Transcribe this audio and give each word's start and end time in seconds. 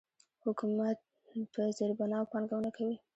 حکومت 0.43 0.97
په 1.53 1.61
زیربناوو 1.77 2.29
پانګونه 2.31 2.69
کوي. 2.77 2.95